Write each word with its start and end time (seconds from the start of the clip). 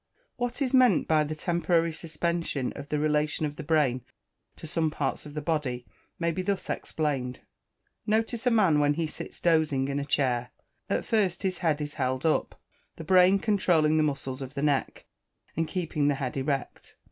What 0.37 0.63
is 0.63 0.73
meant 0.73 1.07
by 1.07 1.23
the 1.23 1.35
temporary 1.35 1.93
suspension 1.93 2.73
of 2.75 2.89
the 2.89 2.97
relation 2.97 3.45
of 3.45 3.55
the 3.55 3.61
brain 3.61 4.01
to 4.55 4.65
some 4.65 4.89
parts 4.89 5.27
of 5.27 5.35
the 5.35 5.43
body, 5.43 5.85
may 6.17 6.31
be 6.31 6.41
thus 6.41 6.71
explained. 6.71 7.41
Notice 8.07 8.47
a 8.47 8.49
man 8.49 8.79
when 8.79 8.95
he 8.95 9.05
sits 9.05 9.39
dosing 9.39 9.89
in 9.89 9.99
a 9.99 10.03
chair: 10.03 10.49
at 10.89 11.05
first 11.05 11.43
his 11.43 11.59
head 11.59 11.81
is 11.81 11.93
held 12.01 12.25
up, 12.25 12.59
the 12.95 13.03
brain 13.03 13.37
controlling 13.37 13.97
the 13.97 14.01
muscles 14.03 14.41
of 14.41 14.55
the 14.55 14.63
neck, 14.63 15.05
and 15.55 15.67
keeping 15.67 16.07
the 16.07 16.15
head 16.15 16.35
erect. 16.35 16.95